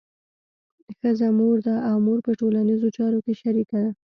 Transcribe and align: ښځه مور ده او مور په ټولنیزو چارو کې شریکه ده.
ښځه 0.97 1.27
مور 1.37 1.57
ده 1.67 1.75
او 1.89 1.95
مور 2.05 2.19
په 2.25 2.31
ټولنیزو 2.39 2.87
چارو 2.97 3.19
کې 3.25 3.33
شریکه 3.41 3.77
ده. 3.83 3.91